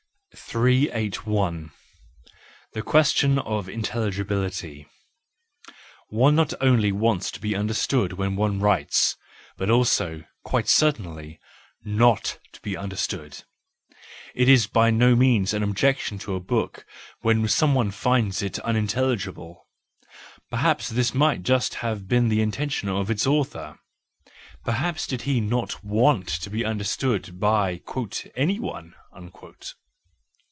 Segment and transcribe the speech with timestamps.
[0.51, 1.71] 381.
[2.73, 4.85] The Question of Intelligibility
[6.09, 9.15] .—One not only wants to be understood when one writes,
[9.57, 11.37] but also —quite as certainly
[11.83, 13.43] —not to be understood.
[14.33, 16.85] It is WE FEARLESS ONES 349 by no means an objection to a book
[17.19, 19.67] when someone finds it unintelligible:
[20.49, 26.27] perhaps this might just have been the intention of its author,—perhaps he did not want
[26.29, 27.81] to be understood by"
[28.35, 28.95] anyone."